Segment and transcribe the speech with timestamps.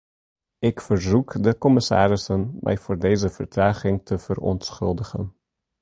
[0.59, 5.33] Ik verzoek de commissarissen mij voor deze vertraging te verontschuldigen.